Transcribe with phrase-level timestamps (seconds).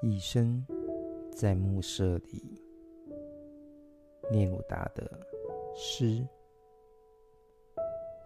[0.00, 0.64] 一生
[1.34, 2.62] 在暮色里，
[4.30, 5.26] 聂鲁达的
[5.74, 6.24] 诗。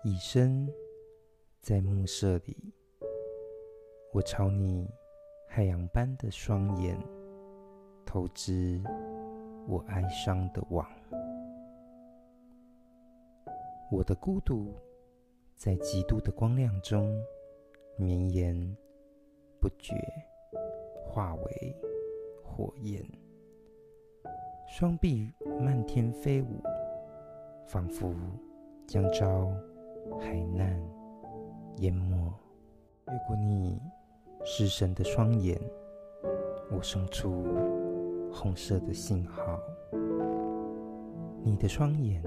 [0.04, 0.70] 一生
[1.60, 2.74] 在暮色里，
[4.12, 4.86] 我朝你
[5.48, 6.94] 海洋般的双眼
[8.04, 8.78] 投掷
[9.66, 10.86] 我哀伤的网。
[13.90, 14.74] 我的孤独
[15.56, 17.18] 在极度的光亮中
[17.96, 18.76] 绵延
[19.58, 19.94] 不绝。
[21.12, 21.76] 化为
[22.42, 23.04] 火焰，
[24.66, 25.30] 双臂
[25.60, 26.62] 漫天飞舞，
[27.66, 28.14] 仿佛
[28.86, 29.46] 将遭
[30.18, 30.82] 海难
[31.80, 32.32] 淹没。
[33.08, 33.78] 越过你
[34.42, 35.60] 失神的双眼，
[36.70, 37.44] 我送出
[38.32, 39.60] 红色的信号。
[41.42, 42.22] 你的双眼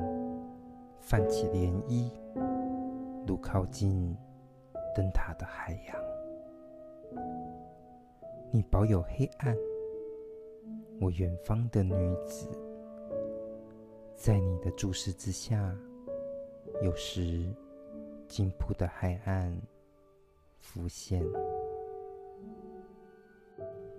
[1.00, 2.12] 泛起涟漪，
[3.26, 4.16] 如靠近
[4.94, 6.05] 灯塔的海洋。
[8.56, 9.54] 你保有黑暗，
[11.02, 12.48] 我远方的女子，
[14.16, 15.78] 在你的注视之下，
[16.82, 17.54] 有时
[18.30, 19.54] 惊瀑的海岸
[20.62, 21.22] 浮现。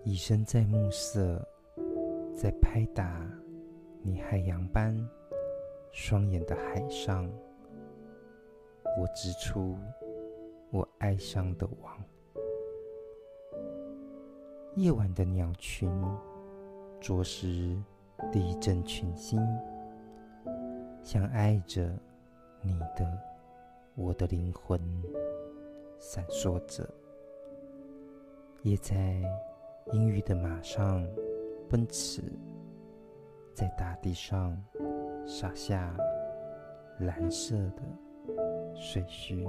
[0.05, 1.47] 以身在暮色，
[2.35, 3.31] 在拍打
[4.01, 4.97] 你海洋般
[5.93, 7.31] 双眼的海上，
[8.99, 9.77] 我织出
[10.71, 12.03] 我哀伤的网。
[14.77, 15.91] 夜晚的鸟群，
[17.01, 17.75] 着实
[18.31, 19.41] 地震群星，
[21.03, 21.91] 像爱着
[22.61, 23.11] 你的
[23.95, 24.79] 我的灵魂，
[25.99, 26.87] 闪烁着，
[28.61, 29.23] 也在
[29.93, 31.03] 阴郁的马上
[31.71, 32.23] 奔驰，
[33.55, 34.63] 在大地上
[35.27, 35.97] 洒下
[36.99, 37.83] 蓝色的
[38.75, 39.49] 水絮。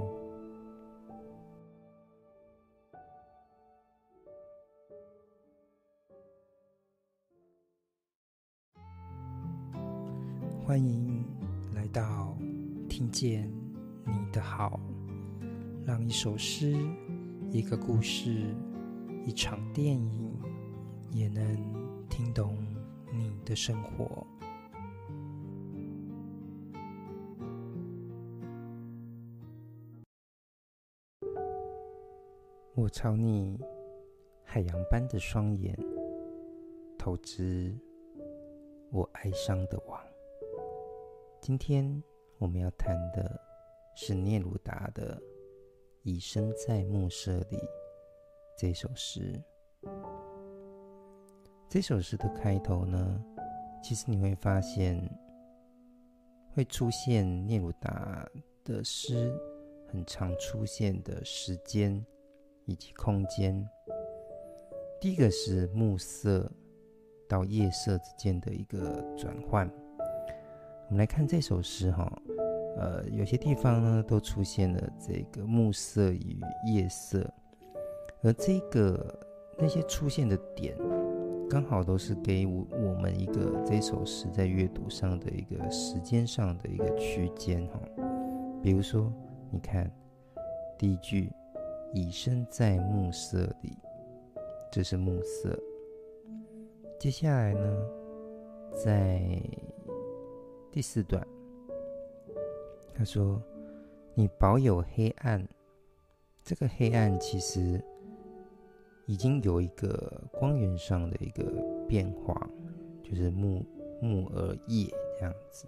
[10.68, 11.24] 欢迎
[11.74, 12.36] 来到
[12.90, 13.50] 听见
[14.04, 14.78] 你的好，
[15.86, 16.76] 让一首诗、
[17.50, 18.54] 一个故事、
[19.24, 20.30] 一场电影，
[21.10, 21.42] 也能
[22.10, 22.54] 听懂
[23.10, 24.26] 你的生活。
[32.74, 33.58] 我朝你
[34.44, 35.74] 海洋般的双眼
[36.98, 37.74] 投掷
[38.90, 39.98] 我哀伤的网。
[41.40, 42.02] 今天
[42.38, 43.40] 我们要谈的
[43.94, 45.16] 是聂鲁达的
[46.02, 47.56] 《以身在暮色里》
[48.56, 49.40] 这首诗。
[51.68, 53.24] 这首诗的开头呢，
[53.82, 55.00] 其实你会发现
[56.52, 58.28] 会出现聂鲁达
[58.64, 59.32] 的诗
[59.88, 62.04] 很常出现的时间
[62.66, 63.66] 以及空间。
[65.00, 66.50] 第一个是暮色
[67.28, 69.70] 到夜色之间的一个转换。
[70.88, 72.10] 我们来看这首诗哈，
[72.78, 77.30] 呃，有些地方呢都出现了这个暮色与夜色，
[78.22, 79.14] 而这个
[79.58, 80.74] 那些出现的点，
[81.50, 87.78] 刚好都是给我我们一个这首诗在阅读上的一个时间上的一个区间哈。
[88.62, 89.12] 比如说，
[89.50, 89.92] 你看
[90.78, 91.30] 第一句
[91.92, 93.76] “已身在暮色里”，
[94.72, 95.54] 这是暮色。
[96.98, 97.76] 接下来呢，
[98.74, 99.20] 在
[100.78, 101.26] 第四段，
[102.94, 103.42] 他说
[104.14, 105.44] ：“你保有黑暗，
[106.44, 107.84] 这个黑暗其实
[109.04, 111.42] 已经有一个光源上的一个
[111.88, 112.48] 变化，
[113.02, 113.60] 就是暮
[114.00, 114.86] 暮而夜
[115.18, 115.66] 这样子。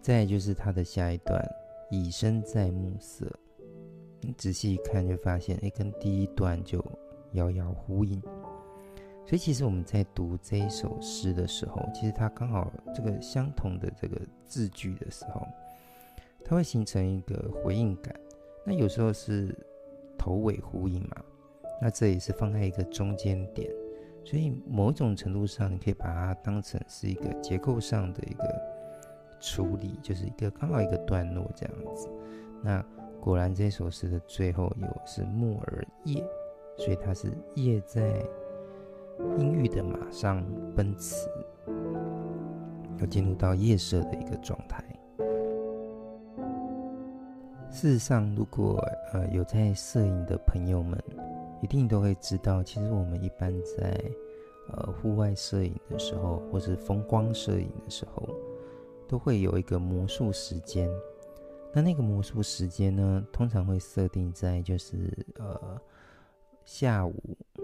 [0.00, 1.44] 再就是他的下一段，
[1.90, 3.28] 以身在暮色，
[4.20, 6.80] 你仔细一看就发现，哎，跟第一段就
[7.32, 8.22] 遥遥呼应。”
[9.28, 15.46] 所以，其实我们在读这一首诗的时候，其实它刚好这个相同的这个字句的时候，
[16.42, 18.18] 它会形成一个回应感。
[18.64, 19.54] 那有时候是
[20.16, 21.16] 头尾呼应嘛，
[21.78, 23.70] 那这也是放在一个中间点。
[24.24, 28.62] 所以，某种程度上，你可以把它当成是一个结构上的一个
[29.40, 32.08] 处理，就是一个刚好一个段落这样子。
[32.62, 32.82] 那
[33.20, 36.24] 果然，这首诗的最后有是木而叶，
[36.78, 38.24] 所以它是叶在。
[39.38, 40.44] 阴郁的马上
[40.74, 41.28] 奔驰，
[42.98, 44.84] 要进入到夜色的一个状态。
[47.70, 48.82] 事实上，如果
[49.12, 50.98] 呃有在摄影的朋友们，
[51.62, 54.00] 一定都会知道，其实我们一般在
[54.68, 58.28] 呃户外摄影的时候，或是风光摄影的时候，
[59.06, 60.88] 都会有一个魔术时间。
[61.72, 65.80] 那那个魔术时间呢，通常会设定在就是呃。
[66.64, 67.14] 下午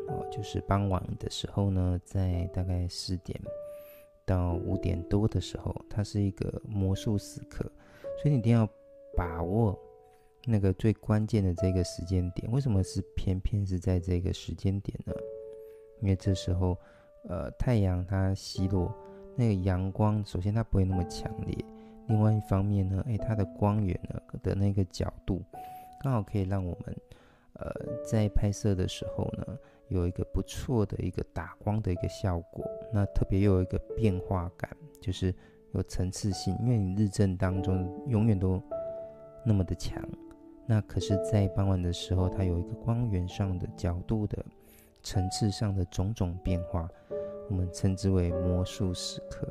[0.09, 3.41] 哦，就是傍晚的时候呢，在大概四点
[4.25, 7.65] 到五点多的时候，它是一个魔术时刻，
[8.21, 8.69] 所以你一定要
[9.17, 9.79] 把握
[10.45, 12.51] 那个最关键的这个时间点。
[12.53, 15.13] 为什么是偏偏是在这个时间点呢？
[16.01, 16.77] 因为这时候，
[17.29, 18.95] 呃，太阳它西落，
[19.37, 21.57] 那个阳光首先它不会那么强烈，
[22.09, 25.43] 另外一方面呢，诶，它的光源呢的那个角度，
[26.03, 26.95] 刚好可以让我们。
[27.57, 27.71] 呃，
[28.05, 29.57] 在拍摄的时候呢，
[29.89, 32.65] 有一个不错的一个打光的一个效果。
[32.93, 34.71] 那特别又有一个变化感，
[35.01, 35.35] 就是
[35.73, 36.57] 有层次性。
[36.61, 38.63] 因为你日正当中永远都
[39.45, 40.03] 那么的强，
[40.67, 44.45] 那可是，在傍晚的时候，它有一个光源上的角度的
[45.03, 46.89] 层次上的种种变化，
[47.51, 49.49] 我们称之为魔术时刻。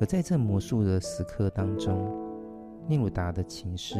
[0.00, 2.10] 而在这魔术的时刻当中，
[2.88, 3.96] 聂鲁达的琴师。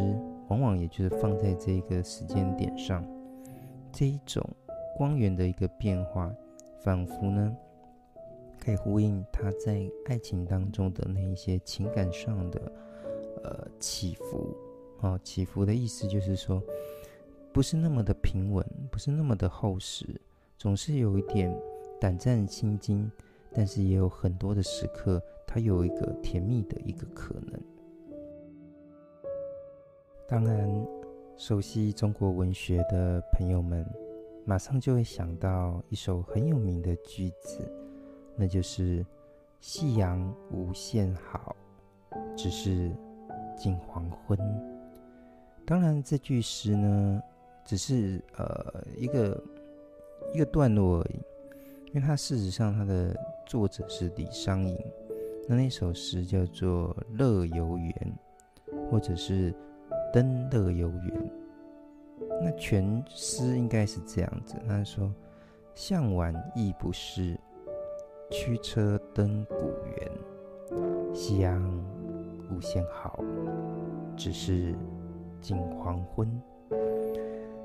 [0.49, 3.02] 往往也就是放在这个时间点上，
[3.90, 4.47] 这一种
[4.96, 6.35] 光源的一个变化，
[6.81, 7.56] 仿佛呢
[8.58, 12.73] 可以呼应他在爱情当中的那一些情感上的
[13.43, 14.56] 呃起伏。
[15.00, 16.62] 哦，起伏的意思就是说，
[17.52, 20.19] 不是那么的平稳，不是那么的厚实，
[20.56, 21.55] 总是有一点
[22.00, 23.11] 胆战心惊，
[23.52, 27.61] 但是也有很多的时刻，它有一个甜蜜的一个可能。
[30.26, 30.87] 当然，
[31.37, 33.87] 熟悉中国文学的朋友们，
[34.44, 37.70] 马上就会想到一首很有名的句子，
[38.37, 39.05] 那就是
[39.61, 41.56] “夕阳无限好，
[42.37, 42.91] 只是
[43.56, 44.38] 近黄昏”。
[45.67, 47.23] 当然，这句诗呢，
[47.64, 49.43] 只是呃一个
[50.32, 51.23] 一个段落而已，
[51.88, 53.17] 因为它事实上它的
[53.47, 54.79] 作者是李商隐，
[55.49, 58.19] 那那首诗叫做《乐游原》，
[58.90, 59.55] 或者是。
[60.12, 61.31] 登乐游原，
[62.43, 64.57] 那全诗应该是这样子。
[64.67, 65.13] 他说
[65.75, 67.39] ：“向晚意不适，
[68.31, 71.15] 驱车登古原。
[71.15, 71.63] 夕阳
[72.51, 73.19] 无限好，
[74.17, 74.75] 只是
[75.41, 76.29] 近黄昏。”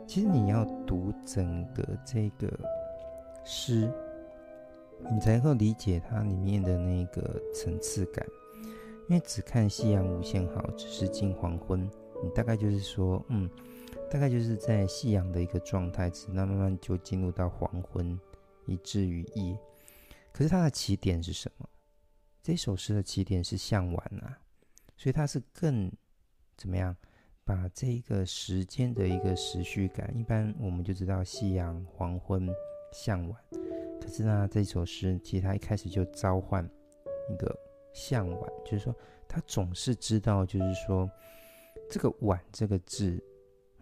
[0.07, 2.47] 其实你要读整个这个
[3.43, 3.91] 诗，
[5.11, 7.21] 你才会理解它里面的那个
[7.53, 8.25] 层次感。
[9.07, 11.89] 因为只看夕阳无限好，只是近黄昏。
[12.23, 13.49] 你大概就是说，嗯，
[14.09, 18.19] 大概就是在夕阳的一个状态，那慢慢就进入到黄昏，
[18.65, 19.57] 以至于夜。
[20.31, 21.69] 可是它的起点是什么？
[22.41, 24.39] 这首诗的起点是向晚啊，
[24.97, 25.91] 所以它是更
[26.57, 26.95] 怎么样？
[27.43, 32.47] 把这一个时间的一个时序感，一般我们就知道夕阳、黄昏、
[32.91, 33.41] 向晚。
[34.01, 36.67] 可是呢，这首诗其实它一开始就召唤
[37.29, 37.55] 一个
[37.93, 38.95] 向晚，就是说
[39.27, 41.09] 他总是知道，就是说。
[41.91, 43.19] 这个“晚”这个字，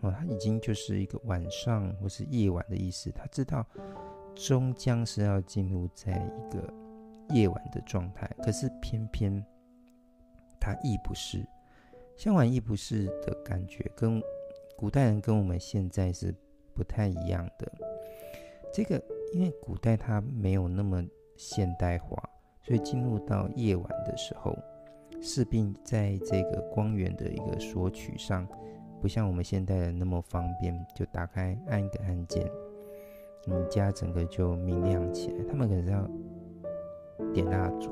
[0.02, 3.12] 哦，它已经就是一个晚上或是夜晚的意思。
[3.12, 3.66] 他知道
[4.36, 6.74] 终将是要进入在一个
[7.30, 9.44] 夜晚的状态，可是偏偏
[10.60, 11.46] 他亦不是。
[12.16, 14.22] 向晚亦不是的感觉，跟
[14.76, 16.34] 古代人跟我们现在是
[16.74, 17.72] 不太一样的。
[18.74, 19.02] 这个
[19.34, 21.04] 因为古代它没有那么
[21.36, 22.18] 现代化，
[22.64, 24.56] 所以进入到夜晚的时候。
[25.20, 28.48] 势必在这个光源的一个索取上，
[29.02, 32.50] 不像我们现代人那么方便，就打开按一个按键，
[33.46, 35.44] 你家整个就明亮起来。
[35.48, 36.08] 他们可能是要
[37.34, 37.92] 点蜡烛，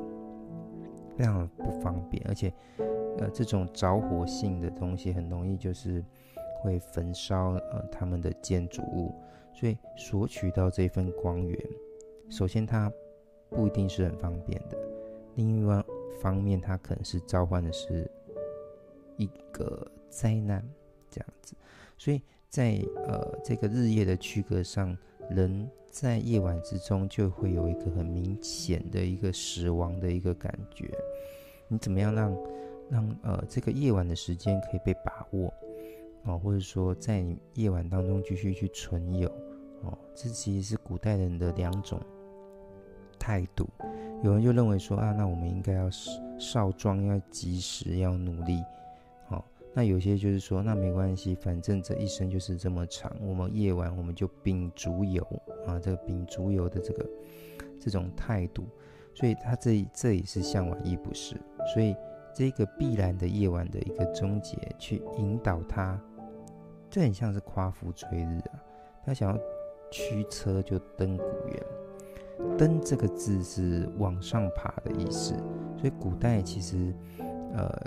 [1.18, 2.54] 非常不方便，而且
[3.18, 6.04] 呃这种着火性的东西很容易就是
[6.62, 9.14] 会焚烧呃他们的建筑物，
[9.54, 11.60] 所以索取到这份光源，
[12.30, 12.92] 首先它
[13.50, 14.78] 不一定是很方便的，
[15.36, 15.84] 另外。
[16.22, 18.10] 方面，它可能是召唤的是
[19.18, 20.66] 一个灾难
[21.16, 21.56] 这样子，
[21.98, 24.98] 所以在呃这个日夜的区隔上，
[25.30, 30.92] 人在夜晚之中就会有一个很明显的一个死亡的一个感觉。
[31.70, 32.38] 你怎么样让
[32.90, 35.54] 让呃这个夜晚的时间可以被把握
[36.24, 39.30] 哦，或者说在你夜晚当中继续去存有
[39.84, 41.98] 哦，这其实是古代人的两种
[43.18, 43.66] 态度。
[44.22, 45.90] 有人就认为说啊，那我们应该要
[46.38, 48.62] 少壮，要及时，要努力。
[49.78, 55.22] 那有些就是说，那没关系，反正这一生就是这么长，我们夜晚我们就秉烛游
[55.68, 57.06] 啊，这个秉烛游的这个
[57.78, 58.66] 这种态度，
[59.14, 61.36] 所以他这这也是向晚意不是，
[61.74, 61.94] 所以
[62.34, 66.02] 这个必然的夜晚的一个终结，去引导他，
[66.90, 68.64] 这很像是夸父追日啊，
[69.06, 69.38] 他想要
[69.92, 72.58] 驱车就登古原。
[72.58, 75.34] 登这个字是往上爬的意思，
[75.78, 76.94] 所以古代其实，
[77.56, 77.82] 呃，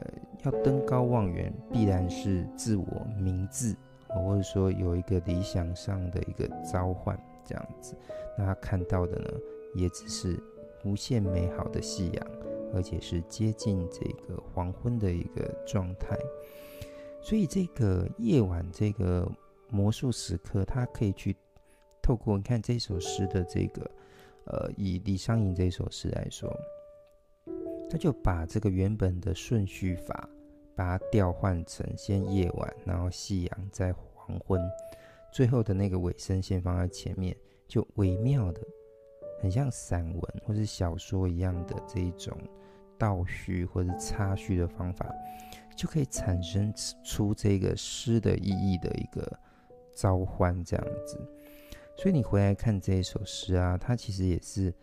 [0.45, 3.77] 要登高望远，必然是自我明志
[4.09, 7.95] 或者说有一个理想上的一个召唤这样子，
[8.37, 9.31] 那他看到的呢，
[9.75, 10.43] 也只是
[10.85, 12.27] 无限美好的夕阳，
[12.75, 16.17] 而且是接近这个黄昏的一个状态。
[17.21, 19.31] 所以这个夜晚，这个
[19.69, 21.37] 魔术时刻，他可以去
[22.01, 23.91] 透过你看这首诗的这个，
[24.47, 26.49] 呃，以李商隐这首诗来说，
[27.91, 30.29] 他就把这个原本的顺序法，
[30.75, 34.61] 把它调换成先夜晚，然后夕阳，再黄昏，
[35.33, 38.61] 最后的那个尾声先放在前面，就微妙的，
[39.41, 42.37] 很像散文或是小说一样的这一种
[42.99, 45.07] 倒叙或者插叙的方法。
[45.77, 49.39] 就可以产生出这个诗的意义的一个
[49.95, 51.17] 召唤，这样子。
[51.97, 54.75] 所以你回来看这一首诗啊，它其实也是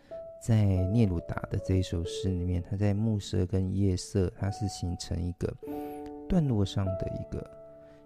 [0.46, 5.52] 在聂鲁达的这一首诗里面，它在暮色跟夜色，它是形成一个
[6.28, 7.50] 段落上的一个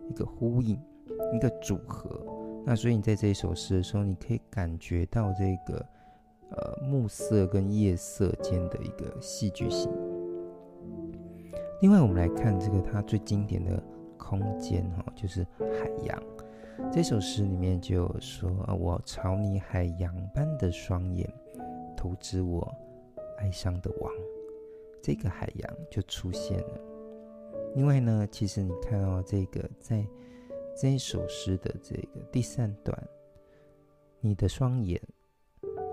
[0.08, 0.80] 一个呼应，
[1.34, 2.18] 一个组合。
[2.64, 5.84] 那所以你在这一首诗的时候，你可以感觉到这个
[6.52, 9.92] 呃暮色跟夜色间的一个戏剧性。
[11.82, 13.82] 另外，我们来看这个它最经典的
[14.16, 16.22] 空间哈，就是海洋。
[16.90, 21.30] 这首诗里面就有说啊：“我朝你海洋般的双眼，
[22.00, 22.66] 投掷我
[23.36, 24.10] 哀伤的网。”
[25.02, 26.80] 这个海洋就出现了。
[27.74, 30.06] 另外呢，其实你看到这个在
[30.74, 33.08] 这首诗的这个第三段，
[34.20, 35.00] 你的双眼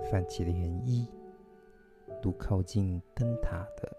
[0.10, 1.08] 泛起了涟漪，
[2.24, 3.98] 如靠近灯塔的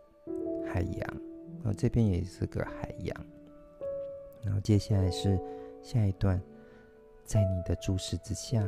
[0.67, 1.21] 海洋。
[1.61, 3.27] 然后这边也是个海洋，
[4.43, 5.41] 然后接下来是
[5.83, 6.41] 下一段，
[7.25, 8.65] 在你的注视之下，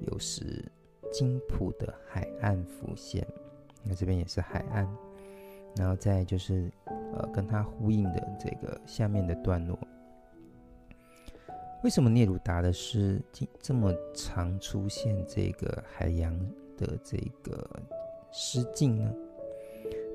[0.00, 0.64] 有时
[1.16, 3.26] 金浦的海岸浮现，
[3.82, 4.86] 那这边也是海岸，
[5.74, 6.70] 然后再就是
[7.14, 9.78] 呃跟它呼应的这个下面的段落，
[11.82, 13.18] 为什么聂鲁达的诗
[13.62, 16.38] 这么常出现这个海洋
[16.76, 17.66] 的这个
[18.30, 19.10] 诗境呢？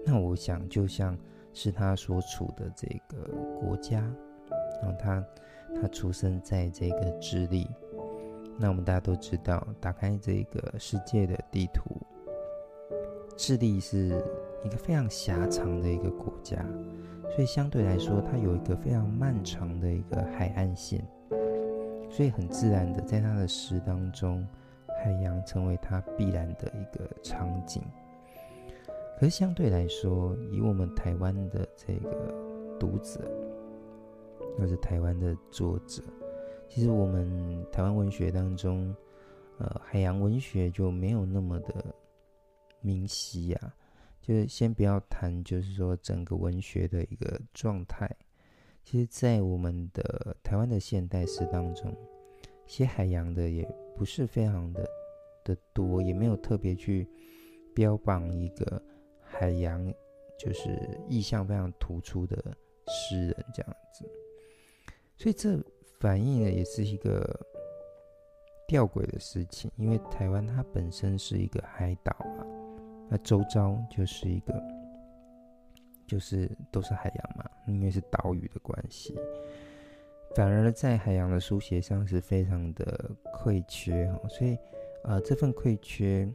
[0.06, 1.18] 那我想就像。
[1.54, 3.28] 是他所处的这个
[3.60, 4.00] 国家，
[4.82, 5.22] 然后他
[5.76, 7.68] 他出生在这个智利。
[8.58, 11.84] 那我们大家都知道，打开这个世界的地图，
[13.36, 14.24] 智利是
[14.64, 16.64] 一个非常狭长的一个国家，
[17.34, 21.04] 所以相对来说，它有一个非常漫长的一个海岸线，
[22.10, 24.48] 所以很自然的，在它的诗当中，
[25.04, 27.82] 海洋成为它必然的一个场景。
[29.20, 32.34] 可是相对来说，以我们台湾的这个
[32.80, 33.22] 读者，
[34.58, 36.04] 或者台湾的作者，
[36.74, 38.96] 其实我们台湾文学当中，
[39.58, 41.94] 呃，海洋文学就没有那么的
[42.80, 43.76] 明晰啊。
[44.22, 48.10] 就是先不要谈，就是说整个文学的一个状态。
[48.86, 51.94] 其实，在我们的台湾的现代诗当中，
[52.66, 54.88] 写海洋的也不是非常的
[55.44, 57.06] 的多，也没有特别去
[57.76, 58.82] 标榜一个。
[59.20, 59.94] 海洋
[60.40, 62.56] 就是意象非常突出的
[62.88, 64.10] 诗人这样子，
[65.18, 65.62] 所以这
[66.02, 67.24] 反映的也是一个
[68.68, 72.44] 吊诡的事情，因为台湾它本身是一个海岛嘛，
[73.08, 74.60] 那周遭就是一个
[76.08, 79.16] 就是都是海洋嘛，因为是岛屿的关系，
[80.36, 84.58] 反而在海洋的书写上是非常的匮缺哦，所以
[85.04, 86.28] 呃这份匮缺。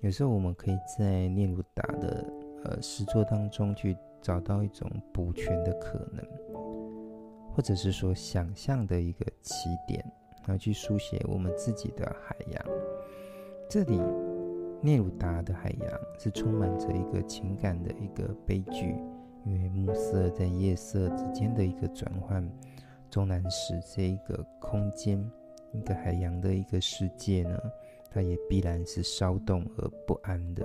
[0.00, 2.24] 有时候我们可以在聂鲁达的
[2.62, 6.24] 呃诗作当中去找到一种补全的可能，
[7.58, 10.00] 或者是说想象的一个起点，
[10.46, 12.64] 然后去书写我们自己的海洋。
[13.68, 14.00] 这里
[14.80, 18.94] 聂鲁达的海洋是充满着一个情感的一个悲剧，
[19.44, 22.48] 因为暮色在夜色之间的一个转换，
[23.10, 25.18] 终难使这一个空间，
[25.72, 27.60] 一个海洋的一个世界呢。
[28.08, 30.64] 它也必然是骚动而不安的，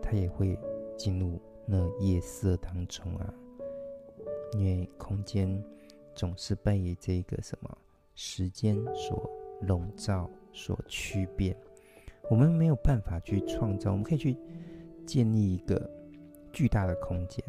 [0.00, 0.58] 它也会
[0.96, 3.34] 进入那夜色当中啊，
[4.54, 5.62] 因为空间
[6.20, 7.78] 总是被这个什么
[8.14, 9.30] 时间所
[9.62, 11.56] 笼罩、所区别，
[12.28, 13.90] 我们没有办法去创造。
[13.92, 14.36] 我们可以去
[15.06, 15.90] 建立一个
[16.52, 17.42] 巨大的空间，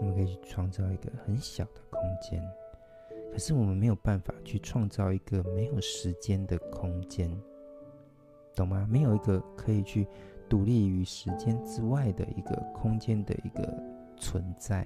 [0.00, 2.42] 我们可以去创造一个很小的空间，
[3.30, 7.30] 可是我们没有办法去创造一个没有时间的空间。
[8.56, 8.88] 懂吗？
[8.90, 10.04] 没有一个可以去
[10.48, 13.72] 独立于时间之外的一个空间的一个
[14.16, 14.84] 存在，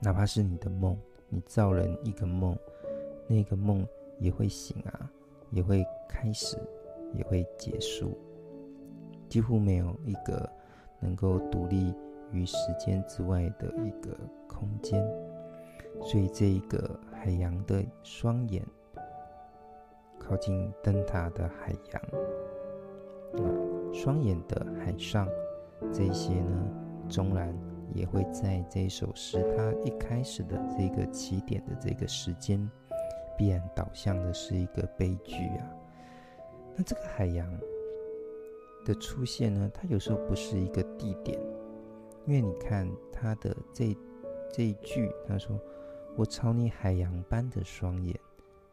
[0.00, 0.94] 哪怕是你的梦，
[1.34, 2.56] 你造了一个梦，
[3.26, 3.84] 那个梦
[4.20, 5.10] 也会醒啊，
[5.50, 6.56] 也会开始，
[7.12, 8.16] 也会结束，
[9.28, 10.48] 几乎没有一个
[11.00, 11.92] 能够独立
[12.30, 15.04] 于时间之外的一个空间。
[16.02, 18.64] 所以这一个海洋的双眼，
[20.20, 22.02] 靠近灯塔的海洋，
[23.92, 25.28] 双眼的海上，
[25.92, 26.64] 这些呢，
[27.08, 27.52] 纵然
[27.94, 32.70] 也会在这一首诗它一开始的这个起点的这个时间，
[33.38, 35.70] 必然导向的是一个悲剧啊。
[36.76, 37.48] 那这个海洋
[38.84, 41.40] 的出现呢，它有时候不是一个地点，
[42.26, 43.96] 因为你看它的这
[44.52, 45.58] 这一句，他说
[46.16, 48.18] ：“我朝你海洋般的双眼。”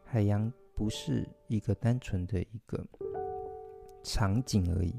[0.04, 2.84] 海洋不是一个单纯的一个
[4.02, 4.94] 场景而已，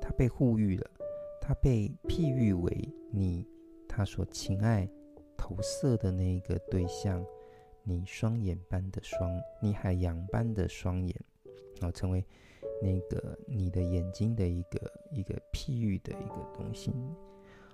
[0.00, 0.90] 它被护育了，
[1.40, 3.46] 它被譬喻为你
[3.92, 4.88] 他所情爱
[5.36, 7.24] 投射的那一个对象，
[7.82, 9.28] 你双眼般的双，
[9.60, 11.14] 你海洋般的双眼。
[11.80, 12.22] 然后成为
[12.82, 14.78] 那个你的眼睛的一个
[15.10, 16.92] 一个譬喻的一个东西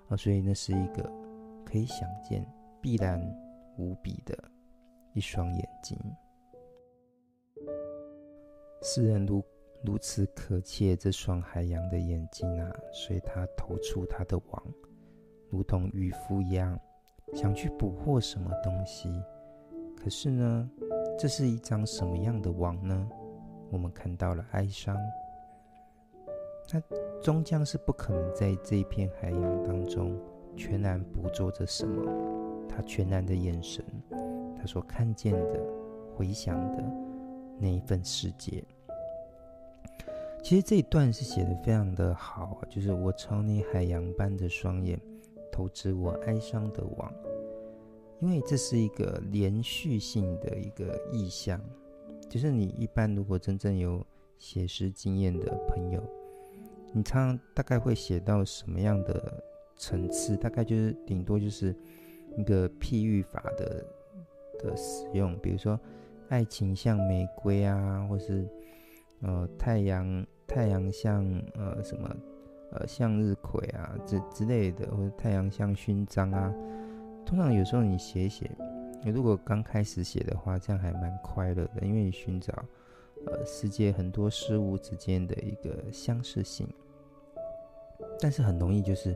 [0.09, 1.03] 啊，所以那是一个
[1.65, 2.47] 可以想见
[2.81, 3.21] 必然
[3.77, 4.37] 无比的
[5.13, 5.99] 一双眼睛。
[8.81, 9.43] 世人如
[9.85, 14.75] 如此渴切这双海洋的眼睛啊，所以他投出他的网，
[15.51, 16.79] 如同渔夫一样，
[17.35, 19.09] 想去捕获什么东西。
[19.97, 20.71] 可是呢，
[21.19, 23.09] 这是一张什么样的网呢？
[23.71, 24.97] 我们看到了哀伤，
[26.69, 26.81] 他
[27.23, 30.17] 终将是不可能在这片海洋当中
[30.57, 32.05] 全然捕捉着什么。
[32.69, 33.85] 他全然的眼神，
[34.57, 35.61] 他所看见的、
[36.15, 36.85] 回想的
[37.59, 38.63] 那一份世界。
[40.43, 45.01] 其实这一段是写得非常的好，就是我朝你海洋般的双眼，
[45.57, 47.11] 投掷我哀伤的网，
[48.21, 51.59] 因为这是一个连续性的一个意象。
[52.29, 54.05] 就是你一般如果真正有
[54.39, 56.03] 写诗经验的朋友，
[56.93, 59.43] 你常常大概会写到什么样的
[59.79, 60.37] 层次？
[60.37, 61.75] 大概就是顶多就是
[62.37, 63.83] 一个譬喻法的
[64.59, 65.81] 的使用，比如说
[66.29, 68.47] 爱情像玫瑰啊，或是
[69.23, 72.15] 呃太阳太阳像呃什么
[72.77, 76.53] 呃向日葵啊之之类的，或者太阳像勋章啊。
[77.25, 78.51] 通常有时候你写写。
[79.05, 82.53] 你如果刚开始写的话，这样还蛮快乐的，因为你寻找
[83.27, 86.67] 呃世界很多事物之间的一个相似性。
[88.19, 89.15] 但是很容易就是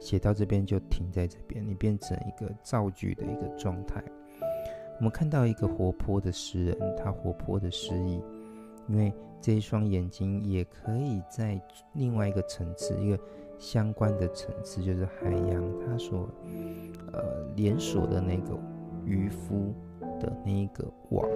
[0.00, 4.02] 写到这边就停在这边，你变成一个造句的一个状态。
[4.98, 8.22] 我们看到一个活泼的诗人，他活泼的诗意，
[8.88, 11.60] 因为这一双眼睛也可以在
[11.94, 13.18] 另外一个层次，一个
[13.58, 16.28] 相关的层次，就是海洋它所
[17.12, 18.58] 呃连锁的那个。
[19.08, 19.72] 渔夫
[20.20, 21.30] 的那一个网，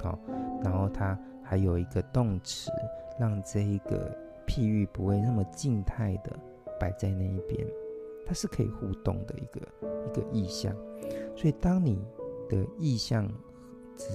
[0.00, 0.16] 好，
[0.62, 2.70] 然后它还有一个动词，
[3.18, 6.30] 让这一个譬喻不会那么静态的
[6.78, 7.66] 摆在那一边，
[8.24, 9.60] 它是可以互动的一个
[10.06, 10.72] 一个意象。
[11.34, 11.98] 所以，当你
[12.48, 13.28] 的意象
[13.96, 14.06] 只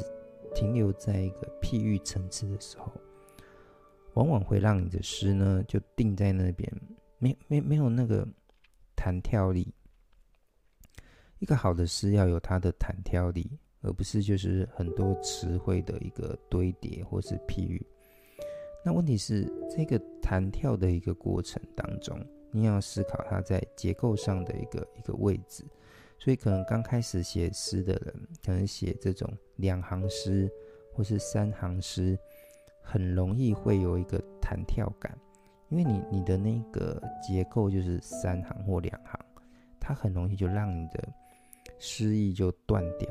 [0.54, 2.92] 停留在一个譬喻层次的时候，
[4.14, 6.72] 往往会让你的诗呢就定在那边，
[7.18, 8.28] 没没没有那个
[8.96, 9.74] 弹跳力。
[11.40, 13.50] 一个好的诗要有它的弹跳力，
[13.82, 17.82] 而不是就是很多词汇的一个堆叠或是譬喻。
[18.84, 22.20] 那问题是，这个弹跳的一个过程当中，
[22.52, 25.64] 你要思考它在结构上的一个一个位置。
[26.20, 28.14] 所以，可能刚开始写诗的人，
[28.46, 30.52] 可能写这种两行诗
[30.94, 32.20] 或是三行诗，
[32.84, 35.18] 很容易会有一个弹跳感，
[35.70, 39.20] 因为你你的那个结构就是三行或两行，
[39.80, 41.10] 它很容易就让你的。
[41.82, 43.08] 诗意就断掉，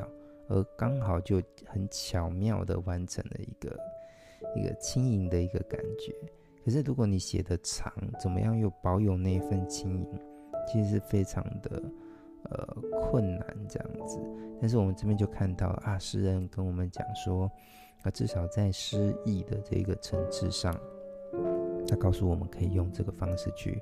[0.49, 3.79] 而刚好就很巧妙地完成了一个
[4.55, 6.14] 一个轻盈的一个感觉。
[6.62, 7.90] 可是如果你写得长，
[8.21, 10.21] 怎么样又保有那份轻盈，
[10.66, 11.83] 其实是非常的
[12.51, 14.19] 呃困难这样子。
[14.61, 17.51] 但是我们这边就看到啊，诗人跟我们讲说，
[18.03, 20.75] 啊，至少在诗意的这个层次上，
[21.87, 23.79] 他告诉我们可以用这个方式去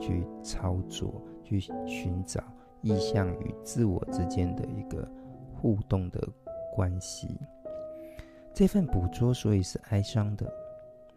[0.00, 2.42] 去操作，去寻找。
[2.82, 5.08] 意象与自我之间的一个
[5.54, 6.20] 互动的
[6.74, 7.40] 关系，
[8.52, 10.52] 这份捕捉所以是哀伤的。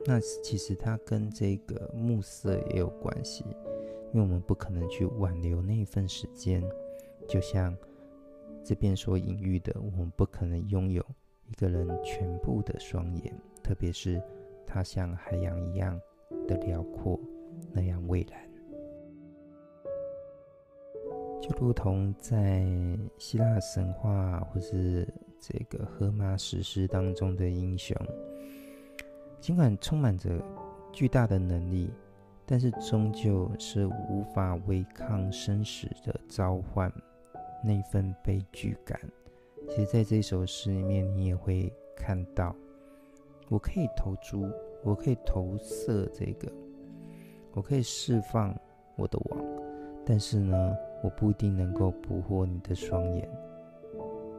[0.06, 3.44] 那其实它跟这个暮色也有关系，
[4.18, 6.68] 因为我们不可能去挽留那一份时间，
[7.28, 7.78] 就像
[8.64, 11.06] 这边所隐喻的，我们不可能拥有
[11.46, 14.20] 一个人全部的双眼，特别是
[14.66, 16.02] 它像海洋一样
[16.48, 17.20] 的辽阔，
[17.72, 18.42] 那样蔚蓝。
[21.40, 22.66] 就如同在
[23.20, 25.08] 希腊神话或是
[25.40, 27.96] 这个荷马史诗当中的英雄，
[29.40, 30.44] 尽管充满着
[30.92, 31.92] 巨大的能力，
[32.50, 36.90] 但是终究是无法违抗生死的召唤，
[37.62, 38.98] 那份悲剧感。
[39.70, 42.56] 其实，在这首诗里面，你也会看到，
[43.50, 44.50] 我可以投注，
[44.82, 46.50] 我可以投射这个，
[47.52, 48.58] 我可以释放
[48.96, 49.46] 我的网，
[50.06, 53.30] 但是呢，我不一定能够捕获你的双眼。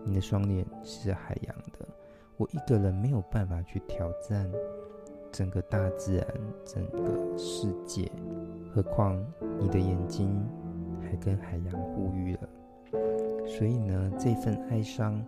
[0.06, 1.86] 你的双眼是海洋的，
[2.38, 4.50] 我一个人没有办法去挑战
[5.30, 6.26] 整个大自然、
[6.64, 8.10] 整个世界，
[8.74, 9.16] 何况
[9.58, 10.44] 你的眼睛
[11.02, 12.48] 还跟海洋呼吁了。
[13.46, 15.24] 所以呢，这份哀伤，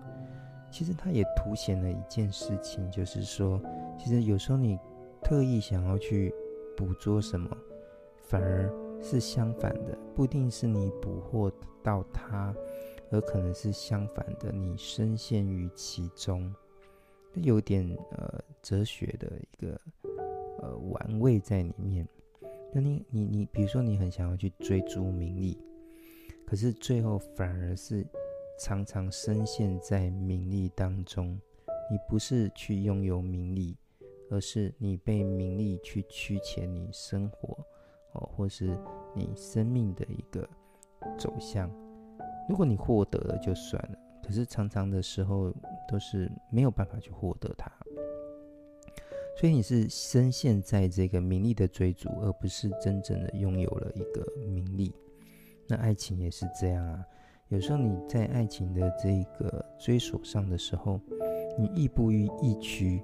[0.70, 3.60] 其实它也凸显了一件事情，就是说，
[3.98, 4.78] 其实有时候你
[5.22, 6.34] 特意想要去
[6.76, 7.56] 捕捉什么，
[8.22, 8.70] 反而
[9.02, 11.50] 是相反的，不一定是你捕获
[11.82, 12.54] 到它，
[13.10, 16.54] 而可能是相反的，你深陷于其中，
[17.34, 19.80] 有点呃哲学的一个
[20.60, 22.06] 呃玩味在里面。
[22.72, 25.58] 那你你你，比如说你很想要去追逐名利。
[26.46, 28.04] 可是最后反而是
[28.58, 31.38] 常常深陷在名利当中，
[31.90, 33.76] 你不是去拥有名利，
[34.30, 37.56] 而是你被名利去驱遣你生活
[38.12, 38.76] 哦，或是
[39.14, 40.48] 你生命的一个
[41.16, 41.70] 走向。
[42.48, 45.54] 如果你获得了就算了，可是常常的时候
[45.88, 47.70] 都是没有办法去获得它，
[49.36, 54.94] 所以你是深陷在这个名利的追逐，而不是真正的拥有了一个名利。
[55.66, 57.04] 那爱情也是这样啊，
[57.48, 61.00] 有时候你在爱情的这个追索上的时候，
[61.58, 63.02] 你亦步亦趋，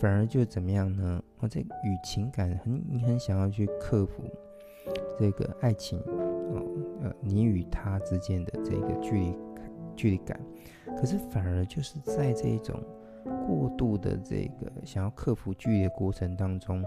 [0.00, 1.22] 反而就怎么样呢？
[1.38, 4.24] 我在与情感很，你很想要去克服
[5.18, 6.64] 这个爱情哦，
[7.02, 9.36] 呃，你与他之间的这个距离
[9.96, 10.40] 距离感，
[10.96, 12.80] 可是反而就是在这一种
[13.46, 16.84] 过度的这个想要克服距离的过程当中，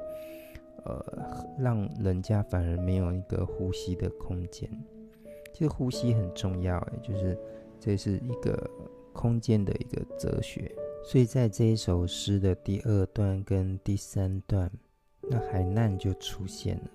[0.86, 4.69] 呃，让人家反而没有一个呼吸的空间。
[5.52, 7.38] 其实呼吸很重要，哎，就是
[7.80, 8.69] 这是一个
[9.12, 10.72] 空间的一个哲学。
[11.04, 14.69] 所以在这一首诗的第二段跟第三段，
[15.22, 16.89] 那海难就出现了，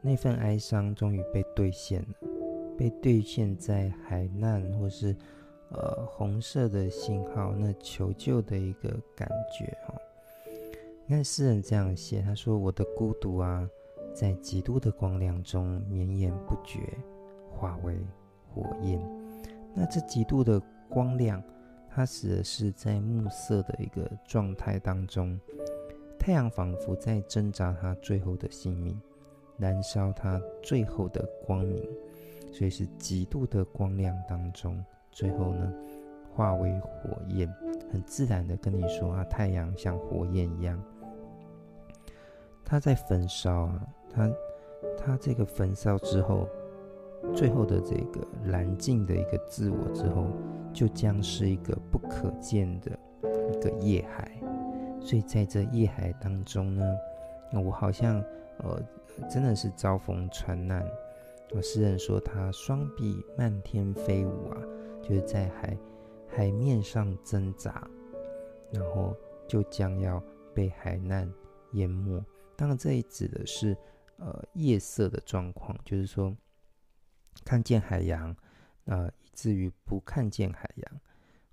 [0.00, 2.28] 那份哀伤终于被兑现了，
[2.78, 5.14] 被兑现在海难或是
[5.72, 9.94] 呃红色的信号，那求救的一个感觉哈。
[11.06, 13.68] 你看诗人这样写，他说：“我的孤独啊，
[14.14, 16.80] 在极度的光亮中绵延不绝。”
[17.54, 17.96] 化为
[18.52, 19.00] 火焰，
[19.72, 21.40] 那这极度的光亮，
[21.88, 25.38] 它指的是在暮色的一个状态当中，
[26.18, 29.00] 太阳仿佛在挣扎它最后的性命，
[29.58, 31.88] 燃烧它最后的光明，
[32.52, 35.72] 所以是极度的光亮当中，最后呢
[36.34, 37.48] 化为火焰，
[37.92, 40.82] 很自然的跟你说啊，太阳像火焰一样，
[42.64, 44.30] 它在焚烧啊，它
[44.98, 46.48] 它这个焚烧之后。
[47.36, 50.26] 最后的这个燃尽的一个自我之后，
[50.72, 52.90] 就将是一个不可见的
[53.48, 54.28] 一个夜海。
[55.00, 56.84] 所以在这夜海当中呢，
[57.64, 58.20] 我好像
[58.58, 58.82] 呃
[59.30, 60.84] 真的是遭逢船难。
[61.54, 64.58] 我诗人说他双臂漫天飞舞啊，
[65.02, 65.76] 就是在海
[66.28, 67.86] 海面上挣扎，
[68.72, 69.16] 然后
[69.48, 70.22] 就将要
[70.54, 71.30] 被海难
[71.72, 72.24] 淹没。
[72.56, 73.76] 当然，这里指的是
[74.18, 76.34] 呃夜色的状况，就是说。
[77.46, 78.36] 看见海洋，
[78.84, 81.00] 呃，以至于不看见海洋，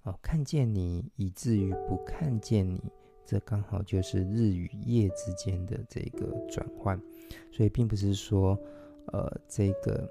[0.04, 2.84] 哦，看见你，以至于不看见你，
[3.26, 7.02] 这刚好就是日与夜之间的这个转换。
[7.50, 8.60] 所以，并不是说，
[9.14, 10.06] 呃，这个，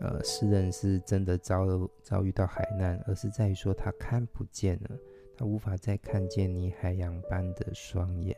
[0.00, 1.66] 呃，诗人是真的遭
[2.02, 4.90] 遭遇到海难，而是在于说他看不见了，
[5.36, 8.36] 他无法再看见你海洋般的双眼。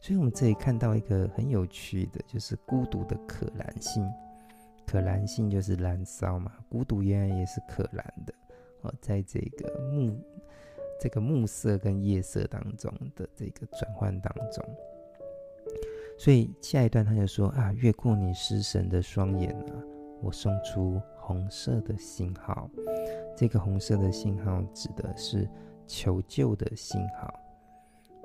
[0.00, 4.04] 所以，我们这里看到一个很有趣的，就是孤独的可燃性。
[4.84, 8.34] 可燃性就是燃烧嘛，孤独原来也是可燃的
[8.82, 10.20] 哦，在这个暮
[11.00, 14.62] 这个暮色跟夜色当中的这个转换当中，
[16.18, 19.82] 所以下一段他就说啊，越过你失神的双眼啊，
[20.22, 22.70] 我送出红色的信号，
[23.36, 25.48] 这个红色的信号指的是
[25.86, 27.32] 求救的信号，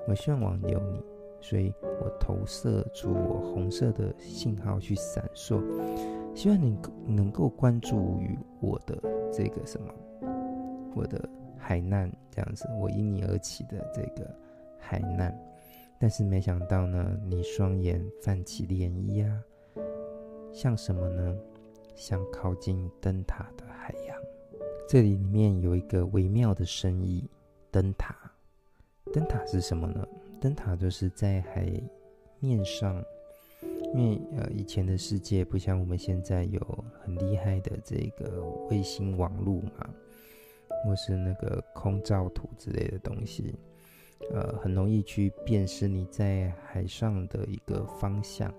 [0.06, 1.02] 我希望挽留你，
[1.40, 5.60] 所以我投射出我红色的信号去闪烁。
[6.34, 8.96] 希望你能够关注于我的
[9.32, 9.92] 这个什么，
[10.94, 14.32] 我的海难这样子，我因你而起的这个
[14.78, 15.36] 海难，
[15.98, 19.42] 但是没想到呢，你双眼泛起涟漪啊，
[20.52, 21.36] 像什么呢？
[21.98, 24.16] 像靠近灯塔的海洋。
[24.88, 27.28] 这里面有一个微妙的深意，
[27.70, 28.16] 灯塔。
[29.12, 30.06] 灯塔是什么呢？
[30.40, 31.68] 灯塔就是在海
[32.38, 33.04] 面上。
[33.94, 39.88] 因为呃，以前的世界不像我们现在有很厉害的这个卫星网络嘛，
[40.84, 43.54] 或是那个空照图之类的东西，
[44.30, 48.52] 呃，很容易去辨识你在海上的一个方向。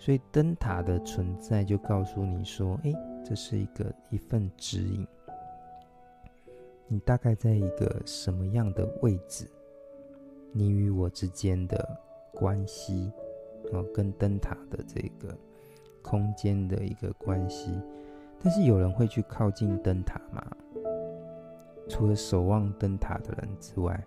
[0.00, 5.06] 所以灯塔的存在就告诉你说，诶，这是一个一份指引，
[6.88, 9.46] 你大概在一个什么样的位置，
[10.52, 11.86] 你与我之间的
[12.32, 13.12] 关系，
[13.72, 15.36] 哦，跟灯塔的这个
[16.00, 17.78] 空间的一个关系。
[18.42, 20.42] 但是有人会去靠近灯塔吗？
[21.90, 24.02] 除了守望灯塔的人之外，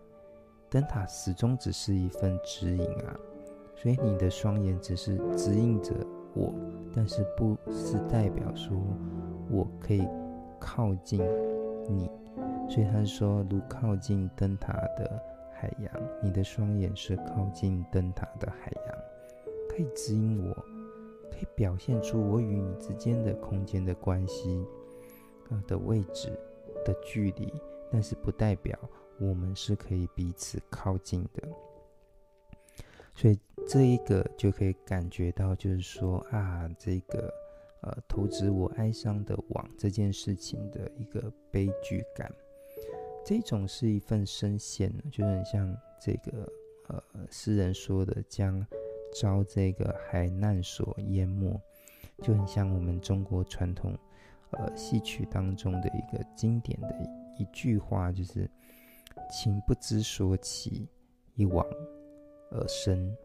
[0.71, 3.15] 灯塔始终只是一份指引啊。
[3.83, 5.93] 所以你的双眼只是指引着
[6.33, 6.53] 我，
[6.95, 8.77] 但是不是代表说
[9.51, 10.07] 我可以
[10.57, 11.19] 靠近
[11.89, 12.09] 你。
[12.69, 15.21] 所以他说，如靠近灯塔的
[15.53, 18.95] 海洋，你的双眼是靠近灯塔的海洋，
[19.67, 20.53] 可以指引我，
[21.29, 24.65] 可以表现出我与你之间的空间的关系
[25.49, 26.31] 啊的位置
[26.85, 27.53] 的距离，
[27.91, 28.79] 但是不代表
[29.19, 31.43] 我们是可以彼此靠近的。
[33.15, 37.33] 所以这一个就可以感觉到，就是说啊，这个
[37.81, 42.31] 呃，投掷我哀伤的网这件事情的一个悲剧感，
[43.25, 46.51] 这种是一份深陷，就很像这个
[46.87, 48.65] 呃，诗人说的，将
[49.21, 51.59] 遭这个海难所淹没，
[52.21, 53.97] 就很像我们中国传统
[54.51, 56.89] 呃戏曲当中的一个经典的
[57.37, 58.49] 一句话，就是
[59.31, 60.87] “情不知所起，
[61.35, 61.65] 一往”。
[62.53, 63.15] 而生，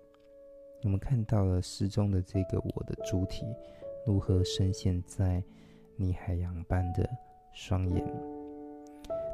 [0.84, 3.44] 我们看到了诗中的这个我的主体
[4.06, 5.42] 如何深陷在
[5.96, 7.08] 你海洋般的
[7.52, 8.04] 双眼。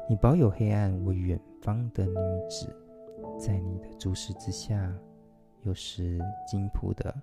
[0.09, 2.13] 你保有黑暗，我远方的女
[2.49, 2.67] 子，
[3.39, 4.93] 在你的注视之下，
[5.63, 7.15] 又是金铺的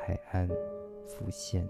[0.00, 0.46] 海岸
[1.06, 1.66] 浮现。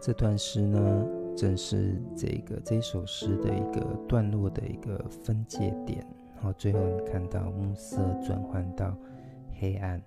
[0.00, 6.06] 这段诗呢，正是这个这首诗的一个段落的一个分界点。
[6.34, 8.94] 然后最后你看到暮色转换到。
[9.62, 10.02] 黑暗，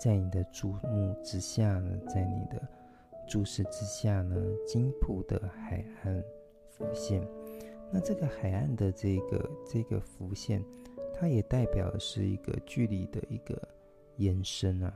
[0.00, 2.66] 在你的注目之下呢，在你的
[3.28, 4.34] 注视之下呢，
[4.66, 6.24] 金浦的海岸
[6.70, 7.22] 浮现。
[7.92, 10.64] 那这个海岸的这个这个浮现，
[11.12, 13.60] 它也代表的是一个距离的一个
[14.16, 14.90] 延伸啊。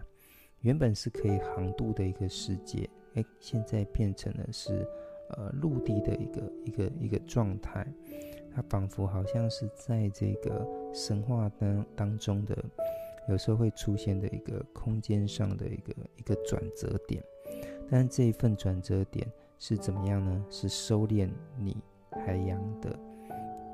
[0.61, 4.89] 原本是可以航渡的一个世界，哎，现在变成了是
[5.29, 7.87] 呃陆地的一个一个一个状态。
[8.55, 12.57] 它仿佛好像是在这个神话当当中的。
[13.31, 17.23] 有时候会出现的一个空间上的一个一个转折点，
[17.89, 19.27] 但这一份转折点
[19.59, 20.45] 是怎么样呢？
[20.51, 21.77] 是收敛你
[22.11, 22.99] 海洋的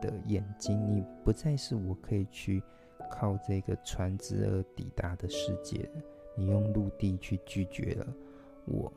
[0.01, 2.63] 的眼睛，你不再是我可以去
[3.11, 5.89] 靠这个船只而抵达的世界，
[6.35, 8.07] 你用陆地去拒绝了
[8.67, 8.93] 我。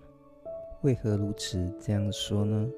[0.82, 2.70] 为何如此这样说呢？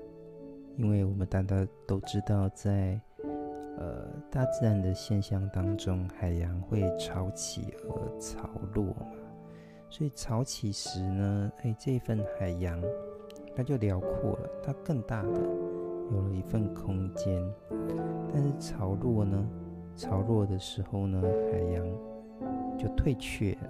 [0.78, 3.02] 因为我们大家都知道在。
[3.78, 9.08] 呃，大自然的现象当中，海洋会潮起和潮落嘛，
[9.90, 12.80] 所以潮起时呢，哎，这份海洋
[13.56, 15.42] 它就辽阔了，它更大的
[16.12, 17.44] 有了一份空间。
[18.32, 19.50] 但是潮落呢，
[19.96, 21.20] 潮落的时候呢，
[21.52, 21.86] 海洋
[22.78, 23.70] 就退却了，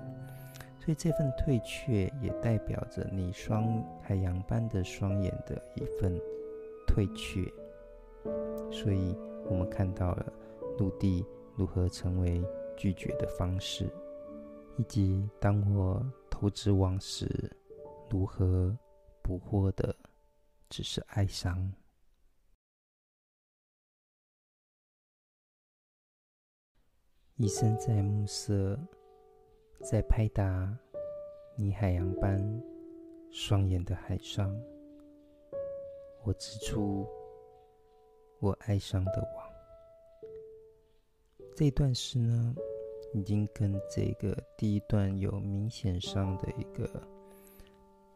[0.77, 6.19] 所以这份退却也代表着你双海洋般的双眼的一份
[6.85, 7.41] 退却，
[8.71, 9.15] 所以。
[9.51, 10.31] 我们看到了
[10.79, 11.25] 陆地
[11.57, 12.41] 如何成为
[12.77, 13.85] 拒绝的方式，
[14.77, 17.51] 以及当我投掷网时，
[18.09, 18.73] 如何
[19.21, 19.93] 捕获的
[20.69, 21.69] 只是哀伤。
[27.35, 28.79] 一生在暮色，
[29.81, 30.77] 在拍打
[31.57, 32.39] 你海洋般
[33.31, 34.49] 双眼的海上，
[36.23, 37.05] 我指出。
[38.43, 39.40] 我哀伤的网，
[41.55, 42.55] 这段诗呢，
[43.13, 46.89] 已经跟这个第一段有明显上的一个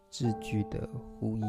[0.09, 1.45] 字句的呼应。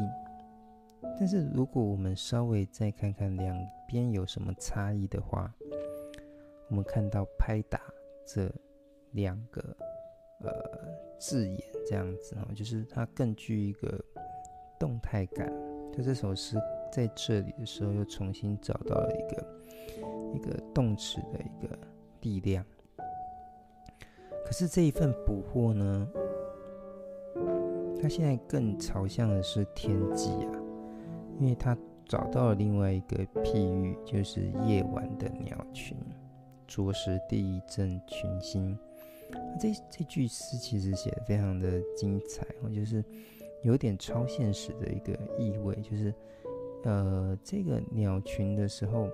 [1.19, 5.53] 但是，如果我们稍微再看看两边有什么差异的话，
[6.69, 7.81] 我们看到“拍打”
[8.27, 8.51] 这
[9.11, 9.61] 两个
[10.41, 10.51] 呃
[11.17, 14.03] 字眼，这样子哦，就是它更具一个
[14.79, 15.51] 动态感。
[15.91, 16.57] 就这首诗。
[16.89, 19.45] 在这里的时候，又重新找到了一个
[20.33, 21.77] 一个动词的一个
[22.21, 22.63] 力量。
[24.45, 26.07] 可是这一份捕获呢，
[28.01, 30.51] 它现在更朝向的是天际啊，
[31.39, 35.97] 因为它找到了另外一个譬喻，就是夜晚的鸟群，
[36.65, 38.77] 着实第一阵群星。
[39.59, 43.03] 这这句诗其实写的非常的精彩，就是
[43.63, 46.13] 有点超现实的一个意味，就是。
[46.83, 49.09] 呃，这个鸟群的时候，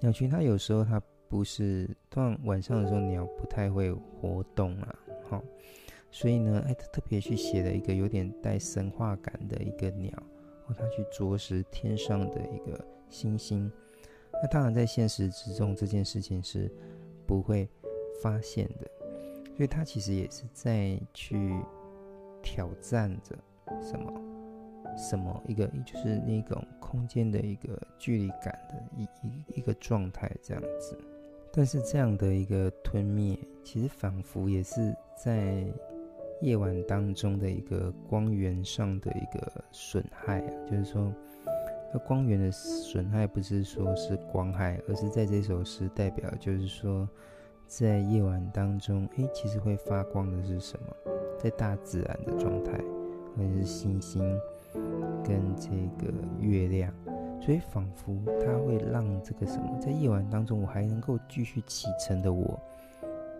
[0.00, 5.42] 鸟群它有时候它不是，通常晚上的时候鸟不太会活动啊，好，
[6.10, 10.10] 所以呢，哎，他特别去写了一个有点带神话感的一个鸟，
[10.66, 13.70] 哦，他去啄食天上的一个星星。
[14.40, 16.70] 那当然，在现实之中，这件事情是
[17.26, 17.68] 不会
[18.22, 18.88] 发现的，
[19.56, 21.60] 所以他其实也是在去
[22.42, 23.36] 挑战着
[23.82, 24.27] 什么。
[24.98, 30.98] 什么一个就是那种空间的一个距离感的一一一个状态这样子，
[31.52, 35.64] 但是这样的一个吞灭，其实仿佛也是在
[36.42, 41.12] 夜晚当中的一个光源上的一个损害啊，就是说，
[41.92, 47.08] 那光源的损害不是说是光害，而是在这首诗代表就是说，
[47.66, 50.94] 在夜晚当中，诶，其实会发光的是什么？
[51.38, 52.72] 在大自然的状态，
[53.38, 54.38] 或者是星星。
[55.24, 56.92] 跟这个月亮，
[57.40, 62.58] 所以仿佛它会让这个什么，在夜晚当中，我还能够继续启程的我，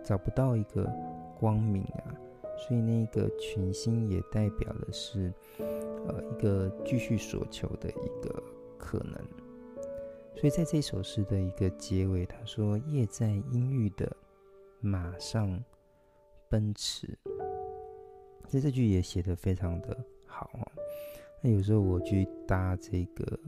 [0.03, 0.91] 找不到一个
[1.39, 2.13] 光明啊，
[2.57, 8.43] 所以那个群星也代表的是，呃，一个继续所求的一个
[8.79, 9.15] 可能。
[10.35, 14.11] 所以在这首诗的一个结尾，他说：“夜在阴郁的
[14.81, 15.63] 马上
[16.49, 17.19] 奔驰。”
[18.49, 20.65] 其实这句也写得非常的好啊。
[21.43, 23.39] 那有时候我去搭这个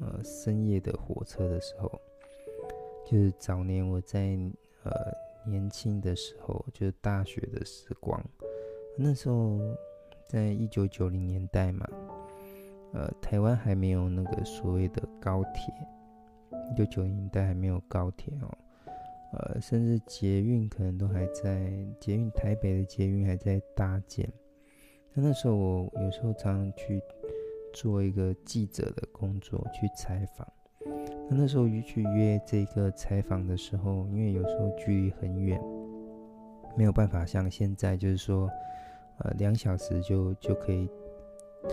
[0.00, 1.88] 呃深夜的火车的时候，
[3.06, 4.36] 就是早年我在
[4.82, 4.92] 呃
[5.46, 8.20] 年轻的时候，就是大学的时光，
[8.96, 9.60] 那时候
[10.28, 11.88] 在一九九零年代嘛，
[12.92, 15.72] 呃台湾还没有那个所谓的高铁，
[16.72, 18.58] 一九九零年代还没有高铁哦，
[19.32, 24.30] 呃甚至捷运可能都还在，捷运台北的捷运还在搭建，
[25.14, 27.02] 那那时候我有时候常常去。
[27.72, 30.44] 做一个记者的工作去采访，
[31.28, 35.56] 那那时候去约这个采访的时候，因为有时候距离很远，
[36.76, 38.50] 没有办法像现在就是说，
[39.18, 40.88] 呃，两小时就就可以，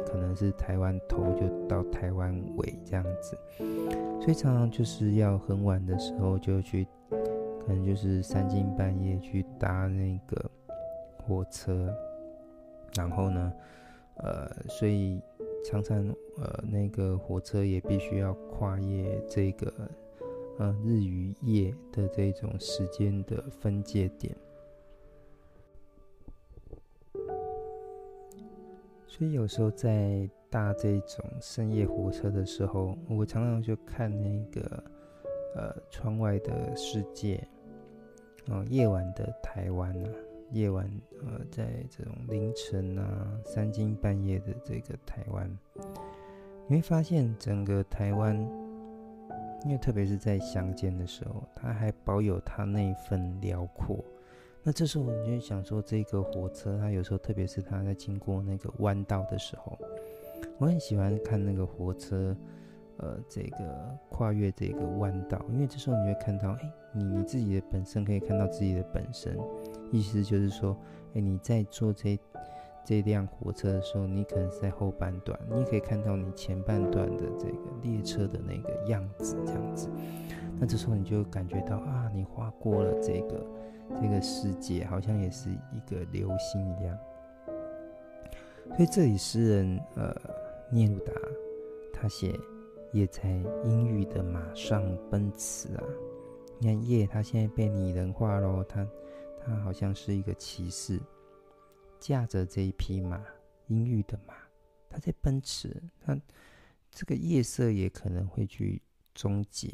[0.06, 3.36] 可能是台湾头就到台湾尾这样子，
[4.22, 10.52] 所以常常就是要很晚的时候就去，可能就是三更半夜去搭那个
[11.26, 11.92] 火车，
[12.96, 13.54] 然后呢，
[14.18, 15.22] 呃，所以。
[15.66, 15.98] 常常，
[16.38, 19.74] 呃，那个火车也必须要跨越这个，
[20.60, 24.34] 呃，日与夜的这种时间的分界点。
[29.06, 34.84] 所以有时候在搭这种深夜火车的时候，我常常就看那个，
[35.56, 37.46] 呃，窗外的世界，
[38.48, 40.10] 哦，夜晚的台湾啊。
[40.52, 40.90] 夜晚，
[41.22, 45.50] 呃，在这种凌晨啊、三更半夜的这个台湾，
[46.68, 48.36] 你会发现整个台湾，
[49.66, 54.04] 因为特别是在乡间的时候，它还保有它那一份辽阔。
[54.64, 59.78] 那这时候你就想说，这个火车它有时候，特别是它在经过那个弯道的时候，
[60.58, 62.36] 我很喜欢看那个火车。
[63.00, 69.38] 呃，这个跨越这个弯道，因为这时候你会看到，哎，你你自己的本身可以看到自己的本身，
[69.92, 70.76] 意思就是说，
[71.14, 72.18] 哎，你在坐这
[72.84, 79.90] 这辆火车的时候，你可能是在后半段，你可以看到你前半段的这个列车的那个样子，这样子，
[80.60, 83.46] 那这时候你就感觉到啊，你划过了这个
[84.02, 86.98] 这个世界，好像也是一个流星一样。
[88.76, 90.16] 所以这里诗人呃
[90.72, 91.12] 聂鲁达
[91.94, 92.34] 他写。
[92.94, 93.30] 夜在
[93.64, 95.84] 阴郁的马上奔驰啊！
[96.60, 98.64] 你看夜，它现在被拟人化喽。
[98.64, 98.88] 它，
[99.40, 101.00] 它好像是一个骑士，
[102.00, 103.22] 驾着这一匹马，
[103.68, 104.34] 阴郁的马，
[104.90, 105.76] 它在奔驰。
[106.06, 106.18] 它
[106.90, 108.82] 这个夜色也可能会去
[109.14, 109.68] 终结，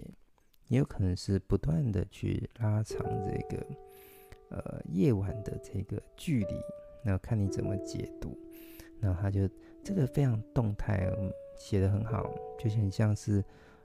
[0.68, 3.66] 也有可能是不断的去拉长这个
[4.50, 6.56] 呃夜晚的这个距离。
[7.04, 8.38] 那看你怎么解读。
[9.00, 9.48] 那它就
[9.84, 11.10] 这个非常动态。
[11.56, 13.44] 写得很好，就很像是，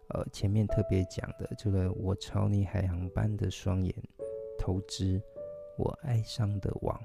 [0.09, 3.95] 呃，前面特别讲的这个，我朝你海洋般的双眼
[4.59, 5.20] 投掷
[5.76, 7.01] 我爱上的网。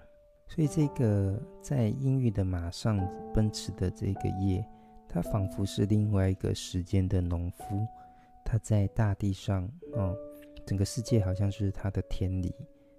[0.48, 3.00] 所以这个在阴郁的马上
[3.34, 4.64] 奔驰的这个夜，
[5.10, 7.88] 它仿佛是另外一个时间的农夫，
[8.46, 10.16] 他在大地上，哦，
[10.66, 12.54] 整个世界好像是他的田里，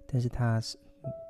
[0.05, 0.77] 但是他是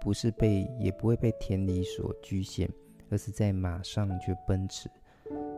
[0.01, 2.68] 不是被，也不会被田里所局限，
[3.09, 4.89] 而是在马上去奔驰。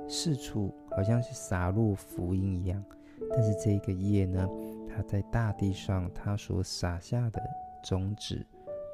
[0.08, 2.84] 四处好像是洒落福音一样，
[3.30, 4.47] 但是这个夜呢，
[4.88, 7.41] 它在大地上，它所撒下的
[7.84, 8.45] 种子，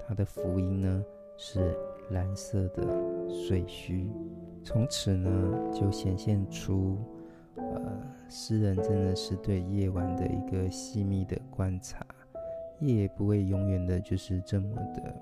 [0.07, 1.03] 它的福音呢
[1.37, 1.77] 是
[2.09, 2.83] 蓝色的
[3.29, 4.09] 水须。
[4.63, 5.29] 从此呢，
[5.73, 6.97] 就显现出
[7.55, 12.05] 呃，诗人真的是对夜晚的一个细密的观察，
[12.79, 15.15] 夜不会永远的就是这么的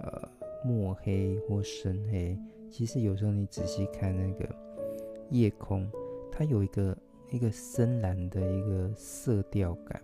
[0.00, 0.28] 呃
[0.64, 2.38] 墨黑或深黑。
[2.70, 4.48] 其实有时候你仔细看那个
[5.30, 5.90] 夜空，
[6.30, 6.96] 它有一个
[7.30, 10.02] 一个深蓝的一个色调感，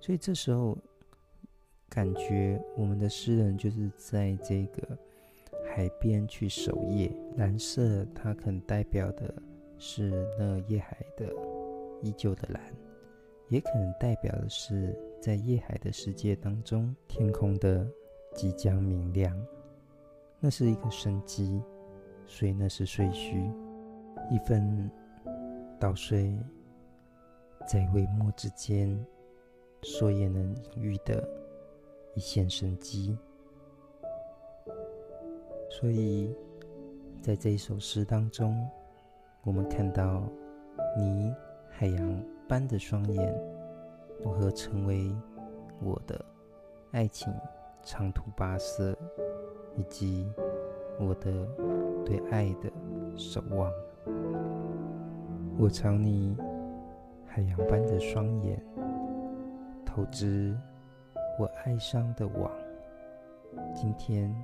[0.00, 0.78] 所以这时候
[1.88, 4.96] 感觉我们的诗人就是在这个
[5.66, 9.34] 海边去守夜，蓝色它可能代表的。
[9.76, 11.26] 是那夜海的
[12.00, 12.62] 依旧的蓝，
[13.48, 17.86] 也可能代表的是在夜海的世界当中，天空的
[18.34, 19.36] 即将明亮。
[20.38, 21.60] 那是一个生机，
[22.24, 23.50] 所以那是岁序，
[24.30, 24.90] 一分
[25.78, 26.38] 稻穗
[27.66, 28.98] 在微末之间，
[29.82, 31.28] 所也能隐喻的
[32.14, 33.18] 一线生机。
[35.70, 36.34] 所以
[37.20, 38.68] 在这一首诗当中。
[39.46, 40.22] 我们看到
[40.96, 41.30] 你
[41.68, 43.34] 海洋般的双眼，
[44.22, 45.14] 如何成为
[45.82, 46.24] 我的
[46.92, 47.30] 爱情
[47.82, 48.96] 长途跋涉，
[49.76, 50.26] 以及
[50.98, 51.46] 我的
[52.06, 52.72] 对爱的
[53.18, 53.70] 守望。
[55.56, 56.36] 我藏你
[57.26, 58.62] 海洋般的双眼，
[59.84, 60.56] 投掷
[61.38, 62.50] 我爱上的网。
[63.74, 64.34] 今天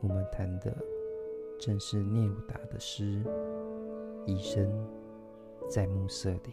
[0.00, 0.74] 我们谈的
[1.60, 3.22] 正是聂鲁达的诗。
[4.26, 4.70] 一生
[5.70, 6.52] 在暮色里。